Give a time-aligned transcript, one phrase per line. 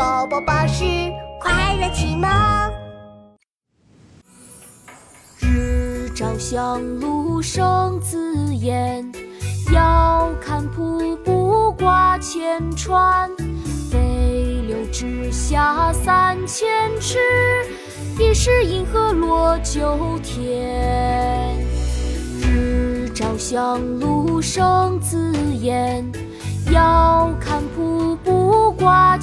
[0.00, 0.82] 宝宝巴士
[1.38, 2.26] 快乐启蒙。
[5.38, 9.12] 日照香炉生紫烟，
[9.74, 13.30] 遥看瀑布挂前川。
[13.90, 16.66] 飞流直下三千
[16.98, 17.18] 尺，
[18.18, 21.58] 疑是银河落九天。
[22.40, 26.10] 日照香炉生紫烟，